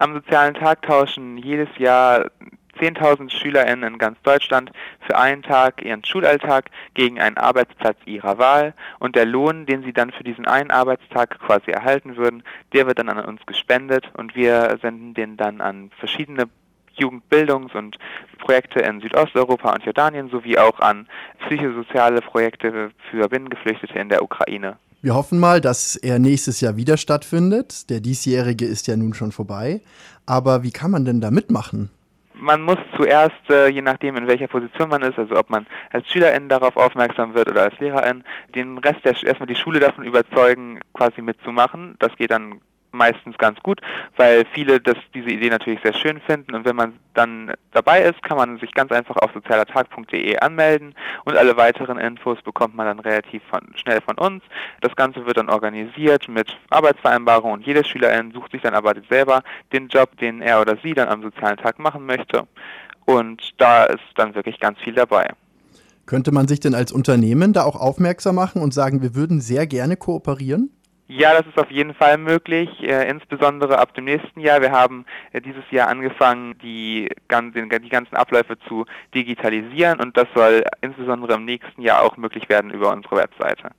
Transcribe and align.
Am 0.00 0.14
sozialen 0.14 0.54
Tag 0.54 0.82
tauschen 0.82 1.38
jedes 1.38 1.68
Jahr 1.76 2.30
10.000 2.78 3.30
SchülerInnen 3.30 3.94
in 3.94 3.98
ganz 3.98 4.16
Deutschland 4.22 4.70
für 5.00 5.18
einen 5.18 5.42
Tag 5.42 5.84
ihren 5.84 6.04
Schulalltag 6.04 6.70
gegen 6.94 7.20
einen 7.20 7.36
Arbeitsplatz 7.36 7.96
ihrer 8.04 8.38
Wahl 8.38 8.74
und 9.00 9.16
der 9.16 9.24
Lohn, 9.24 9.66
den 9.66 9.82
sie 9.82 9.92
dann 9.92 10.12
für 10.12 10.22
diesen 10.22 10.46
einen 10.46 10.70
Arbeitstag 10.70 11.40
quasi 11.40 11.72
erhalten 11.72 12.16
würden, 12.16 12.44
der 12.74 12.86
wird 12.86 13.00
dann 13.00 13.08
an 13.08 13.24
uns 13.24 13.44
gespendet 13.44 14.08
und 14.16 14.36
wir 14.36 14.78
senden 14.80 15.14
den 15.14 15.36
dann 15.36 15.60
an 15.60 15.90
verschiedene 15.98 16.44
Jugendbildungs- 16.96 17.76
und 17.76 17.98
Projekte 18.38 18.78
in 18.78 19.00
Südosteuropa 19.00 19.72
und 19.72 19.84
Jordanien 19.84 20.30
sowie 20.30 20.58
auch 20.58 20.78
an 20.78 21.08
psychosoziale 21.46 22.20
Projekte 22.20 22.92
für 23.10 23.28
Binnengeflüchtete 23.28 23.98
in 23.98 24.10
der 24.10 24.22
Ukraine. 24.22 24.76
Wir 25.00 25.14
hoffen 25.14 25.38
mal, 25.38 25.60
dass 25.60 25.94
er 25.94 26.18
nächstes 26.18 26.60
Jahr 26.60 26.76
wieder 26.76 26.96
stattfindet. 26.96 27.88
Der 27.88 28.00
diesjährige 28.00 28.64
ist 28.64 28.88
ja 28.88 28.96
nun 28.96 29.14
schon 29.14 29.30
vorbei. 29.30 29.80
Aber 30.26 30.64
wie 30.64 30.72
kann 30.72 30.90
man 30.90 31.04
denn 31.04 31.20
da 31.20 31.30
mitmachen? 31.30 31.90
Man 32.34 32.62
muss 32.62 32.78
zuerst, 32.96 33.48
äh, 33.48 33.68
je 33.68 33.82
nachdem 33.82 34.16
in 34.16 34.26
welcher 34.26 34.48
Position 34.48 34.88
man 34.88 35.02
ist, 35.02 35.18
also 35.18 35.36
ob 35.36 35.50
man 35.50 35.66
als 35.90 36.06
Schülerin 36.08 36.48
darauf 36.48 36.76
aufmerksam 36.76 37.34
wird 37.34 37.48
oder 37.48 37.62
als 37.62 37.78
Lehrerin, 37.78 38.24
den 38.54 38.78
Rest 38.78 39.04
der 39.04 39.20
erstmal 39.22 39.46
die 39.46 39.56
Schule 39.56 39.78
davon 39.78 40.04
überzeugen, 40.04 40.80
quasi 40.94 41.22
mitzumachen. 41.22 41.94
Das 42.00 42.14
geht 42.16 42.32
dann 42.32 42.60
meistens 42.90 43.36
ganz 43.38 43.58
gut, 43.60 43.80
weil 44.16 44.44
viele 44.52 44.80
das, 44.80 44.96
diese 45.14 45.30
Idee 45.30 45.50
natürlich 45.50 45.80
sehr 45.82 45.94
schön 45.94 46.20
finden 46.20 46.54
und 46.54 46.64
wenn 46.64 46.76
man 46.76 46.94
dann 47.14 47.52
dabei 47.72 48.02
ist, 48.02 48.22
kann 48.22 48.36
man 48.36 48.58
sich 48.58 48.72
ganz 48.72 48.92
einfach 48.92 49.16
auf 49.16 49.32
sozialertag.de 49.32 50.38
anmelden 50.38 50.94
und 51.24 51.36
alle 51.36 51.56
weiteren 51.56 51.98
Infos 51.98 52.40
bekommt 52.42 52.74
man 52.76 52.86
dann 52.86 53.00
relativ 53.00 53.42
von, 53.50 53.60
schnell 53.74 54.00
von 54.00 54.16
uns. 54.18 54.42
Das 54.80 54.94
Ganze 54.96 55.26
wird 55.26 55.36
dann 55.36 55.50
organisiert 55.50 56.28
mit 56.28 56.56
Arbeitsvereinbarung 56.70 57.52
und 57.52 57.66
jede 57.66 57.84
Schülerin 57.84 58.32
sucht 58.32 58.52
sich 58.52 58.62
dann 58.62 58.74
aber 58.74 58.94
selber 59.08 59.42
den 59.72 59.88
Job, 59.88 60.16
den 60.18 60.40
er 60.42 60.60
oder 60.60 60.76
sie 60.82 60.94
dann 60.94 61.08
am 61.08 61.22
sozialen 61.22 61.56
Tag 61.56 61.78
machen 61.78 62.06
möchte 62.06 62.46
und 63.04 63.54
da 63.56 63.84
ist 63.84 64.04
dann 64.16 64.34
wirklich 64.34 64.60
ganz 64.60 64.78
viel 64.80 64.94
dabei. 64.94 65.30
Könnte 66.04 66.32
man 66.32 66.48
sich 66.48 66.60
denn 66.60 66.74
als 66.74 66.92
Unternehmen 66.92 67.52
da 67.52 67.64
auch 67.64 67.76
aufmerksam 67.76 68.36
machen 68.36 68.62
und 68.62 68.72
sagen, 68.72 69.02
wir 69.02 69.14
würden 69.14 69.40
sehr 69.40 69.66
gerne 69.66 69.96
kooperieren? 69.96 70.70
Ja, 71.10 71.32
das 71.32 71.46
ist 71.46 71.58
auf 71.58 71.70
jeden 71.70 71.94
Fall 71.94 72.18
möglich, 72.18 72.68
äh, 72.82 73.08
insbesondere 73.08 73.78
ab 73.78 73.94
dem 73.94 74.04
nächsten 74.04 74.40
Jahr. 74.40 74.60
Wir 74.60 74.72
haben 74.72 75.06
äh, 75.32 75.40
dieses 75.40 75.64
Jahr 75.70 75.88
angefangen, 75.88 76.58
die, 76.62 77.08
ganzen, 77.28 77.70
die 77.70 77.88
ganzen 77.88 78.14
Abläufe 78.14 78.58
zu 78.68 78.84
digitalisieren 79.14 80.00
und 80.00 80.18
das 80.18 80.26
soll 80.34 80.62
insbesondere 80.82 81.32
im 81.34 81.46
nächsten 81.46 81.80
Jahr 81.80 82.02
auch 82.02 82.18
möglich 82.18 82.50
werden 82.50 82.70
über 82.70 82.92
unsere 82.92 83.16
Webseite. 83.16 83.70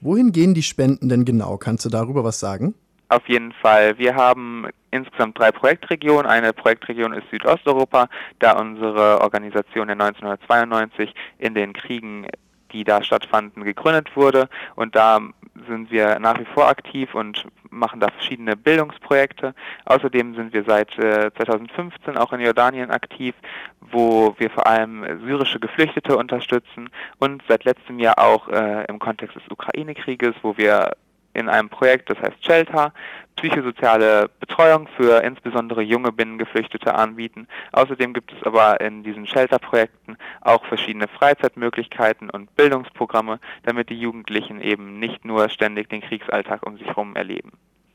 Wohin 0.00 0.32
gehen 0.32 0.54
die 0.54 0.62
Spenden 0.62 1.10
denn 1.10 1.26
genau? 1.26 1.58
Kannst 1.58 1.84
du 1.84 1.90
darüber 1.90 2.24
was 2.24 2.40
sagen? 2.40 2.74
Auf 3.10 3.28
jeden 3.28 3.52
Fall. 3.52 3.98
Wir 3.98 4.14
haben 4.14 4.68
insgesamt 4.90 5.38
drei 5.38 5.52
Projektregionen. 5.52 6.26
Eine 6.26 6.54
Projektregion 6.54 7.12
ist 7.12 7.28
Südosteuropa, 7.30 8.08
da 8.38 8.58
unsere 8.58 9.20
Organisation 9.20 9.90
in 9.90 10.00
1992 10.00 11.14
in 11.38 11.54
den 11.54 11.74
Kriegen 11.74 12.26
die 12.72 12.84
da 12.84 13.02
stattfanden, 13.02 13.64
gegründet 13.64 14.14
wurde. 14.16 14.48
Und 14.76 14.94
da 14.94 15.20
sind 15.68 15.90
wir 15.90 16.18
nach 16.18 16.38
wie 16.38 16.44
vor 16.46 16.68
aktiv 16.68 17.14
und 17.14 17.46
machen 17.70 18.00
da 18.00 18.08
verschiedene 18.08 18.56
Bildungsprojekte. 18.56 19.54
Außerdem 19.84 20.34
sind 20.34 20.52
wir 20.52 20.64
seit 20.64 20.98
äh, 20.98 21.30
2015 21.36 22.16
auch 22.16 22.32
in 22.32 22.40
Jordanien 22.40 22.90
aktiv, 22.90 23.34
wo 23.80 24.34
wir 24.38 24.50
vor 24.50 24.66
allem 24.66 25.04
syrische 25.24 25.60
Geflüchtete 25.60 26.16
unterstützen 26.16 26.90
und 27.18 27.42
seit 27.48 27.64
letztem 27.64 27.98
Jahr 27.98 28.18
auch 28.18 28.48
äh, 28.48 28.84
im 28.88 28.98
Kontext 28.98 29.36
des 29.36 29.48
Ukraine-Krieges, 29.50 30.34
wo 30.42 30.56
wir 30.56 30.92
in 31.34 31.48
einem 31.48 31.68
Projekt, 31.68 32.10
das 32.10 32.18
heißt 32.18 32.44
Shelter, 32.44 32.92
psychosoziale 33.38 34.28
Betreuung 34.40 34.88
für 34.96 35.22
insbesondere 35.22 35.82
junge 35.82 36.12
Binnengeflüchtete 36.12 36.94
anbieten. 36.94 37.46
Außerdem 37.72 38.12
gibt 38.12 38.32
es 38.32 38.42
aber 38.44 38.80
in 38.80 39.02
diesen 39.04 39.26
Shelter-Projekten 39.26 40.16
auch 40.40 40.64
verschiedene 40.66 41.06
Freizeitmöglichkeiten 41.08 42.30
und 42.30 42.54
Bildungsprogramme, 42.56 43.38
damit 43.64 43.90
die 43.90 43.98
Jugendlichen 43.98 44.60
eben 44.60 44.98
nicht 44.98 45.24
nur 45.24 45.48
ständig 45.48 45.88
den 45.88 46.00
Kriegsalltag 46.00 46.66
um 46.66 46.76
sich 46.78 46.86
herum 46.86 47.14
erleben. 47.14 47.52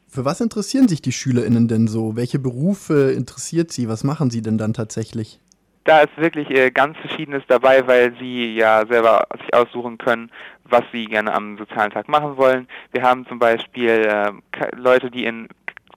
Für 0.07 0.25
was 0.25 0.41
interessieren 0.41 0.87
sich 0.87 1.01
die 1.01 1.11
SchülerInnen 1.11 1.67
denn 1.67 1.87
so? 1.87 2.15
Welche 2.15 2.39
Berufe 2.39 3.11
interessiert 3.11 3.71
sie? 3.71 3.89
Was 3.89 4.03
machen 4.03 4.29
sie 4.29 4.43
denn 4.43 4.57
dann 4.57 4.73
tatsächlich? 4.73 5.39
Da 5.85 6.01
ist 6.01 6.15
wirklich 6.17 6.49
äh, 6.49 6.71
ganz 6.71 6.97
Verschiedenes 6.97 7.43
dabei, 7.47 7.85
weil 7.87 8.13
Sie 8.19 8.55
ja 8.55 8.85
selber 8.85 9.27
sich 9.41 9.53
aussuchen 9.53 9.97
können, 9.97 10.31
was 10.63 10.83
Sie 10.93 11.05
gerne 11.05 11.33
am 11.33 11.57
sozialen 11.57 11.91
Tag 11.91 12.07
machen 12.07 12.37
wollen. 12.37 12.67
Wir 12.91 13.03
haben 13.03 13.27
zum 13.27 13.39
Beispiel 13.39 13.89
äh, 13.89 14.31
Leute, 14.75 15.11
die 15.11 15.25
in 15.25 15.49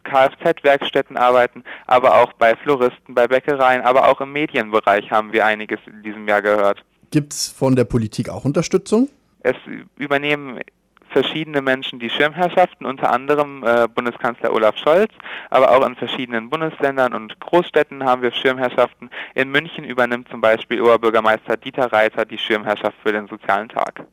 Kfz-Werkstätten 0.03 1.17
arbeiten, 1.17 1.65
aber 1.87 2.21
auch 2.21 2.33
bei 2.35 2.57
Floristen, 2.57 3.15
bei 3.15 3.27
Bäckereien, 3.27 3.83
aber 3.83 4.09
auch 4.09 4.21
im 4.21 4.33
Medienbereich 4.33 5.11
haben 5.11 5.33
wir 5.33 5.45
einiges 5.45 5.81
in 5.87 6.03
diesem 6.03 6.27
Jahr 6.29 6.43
gehört. 6.43 6.85
Gibt 7.11 7.33
es 7.33 7.49
von 7.49 7.77
der 7.77 7.85
Politik 7.85 8.29
auch 8.29 8.45
Unterstützung? 8.45 9.09
Es 9.41 9.57
übernehmen 9.97 10.61
verschiedene 11.17 11.63
Menschen 11.63 11.99
die 11.99 12.11
Schirmherrschaften, 12.11 12.85
unter 12.85 13.11
anderem 13.11 13.65
äh, 13.65 13.89
Bundeskanzler 13.89 14.53
Olaf 14.53 14.77
Scholz, 14.77 15.11
aber 15.49 15.71
auch 15.71 15.87
in 15.87 15.97
verschiedenen 15.97 16.51
Bundesländern 16.51 17.15
und 17.15 17.41
Großstädten 17.41 18.05
haben 18.05 18.21
wir 18.21 18.33
Schirmherrschaften. 18.33 19.09
In 19.35 19.51
München 19.51 19.85
übernimmt 19.85 20.29
zum 20.29 20.43
Beispiel 20.43 20.83
Oberbürgermeister 20.83 21.57
Dieter 21.57 21.91
Reiter 21.91 22.27
die 22.27 22.37
Schirmherrschaft 22.37 22.99
für 23.03 23.13
den 23.13 23.29
sozialen 23.29 23.71
Tag. 23.71 24.05